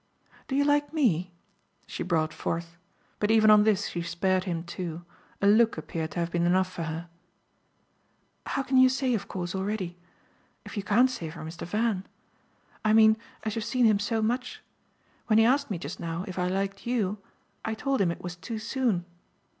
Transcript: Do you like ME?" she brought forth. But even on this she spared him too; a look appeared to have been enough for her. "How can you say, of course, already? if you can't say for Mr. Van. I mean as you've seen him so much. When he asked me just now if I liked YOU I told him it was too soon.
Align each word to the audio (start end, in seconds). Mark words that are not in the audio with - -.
Do 0.47 0.55
you 0.55 0.63
like 0.65 0.91
ME?" 0.91 1.31
she 1.85 2.01
brought 2.01 2.33
forth. 2.33 2.75
But 3.19 3.29
even 3.29 3.51
on 3.51 3.65
this 3.65 3.85
she 3.89 4.01
spared 4.01 4.45
him 4.45 4.63
too; 4.63 5.05
a 5.39 5.45
look 5.45 5.77
appeared 5.77 6.09
to 6.13 6.19
have 6.21 6.31
been 6.31 6.47
enough 6.47 6.73
for 6.73 6.85
her. 6.85 7.07
"How 8.47 8.63
can 8.63 8.77
you 8.77 8.89
say, 8.89 9.13
of 9.13 9.27
course, 9.27 9.53
already? 9.53 9.99
if 10.65 10.75
you 10.75 10.81
can't 10.81 11.11
say 11.11 11.29
for 11.29 11.41
Mr. 11.45 11.67
Van. 11.67 12.03
I 12.83 12.93
mean 12.93 13.15
as 13.43 13.55
you've 13.55 13.63
seen 13.63 13.85
him 13.85 13.99
so 13.99 14.23
much. 14.23 14.63
When 15.27 15.37
he 15.37 15.45
asked 15.45 15.69
me 15.69 15.77
just 15.77 15.99
now 15.99 16.25
if 16.27 16.39
I 16.39 16.47
liked 16.47 16.87
YOU 16.87 17.19
I 17.63 17.75
told 17.75 18.01
him 18.01 18.09
it 18.09 18.23
was 18.23 18.35
too 18.35 18.57
soon. 18.57 19.05